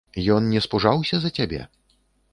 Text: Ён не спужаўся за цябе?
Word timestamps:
Ён 0.35 0.47
не 0.53 0.63
спужаўся 0.67 1.15
за 1.27 1.33
цябе? 1.39 1.61